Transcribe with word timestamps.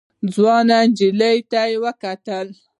ځوان 0.33 0.67
نجلۍ 0.93 1.37
ته 1.51 1.61
وکتل. 1.83 2.47